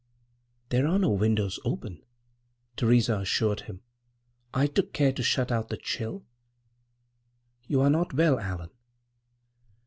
"There 0.69 0.87
are 0.87 0.97
no 0.97 1.11
windows 1.11 1.59
open," 1.63 2.03
Theresa 2.75 3.17
assured 3.19 3.59
him. 3.61 3.81
"I 4.51 4.65
took 4.65 4.93
care 4.93 5.13
to 5.13 5.21
shut 5.21 5.51
out 5.51 5.69
the 5.69 5.77
chill. 5.77 6.25
You 7.67 7.81
are 7.81 7.89
not 7.91 8.11
well, 8.15 8.39
Allan!" 8.39 8.71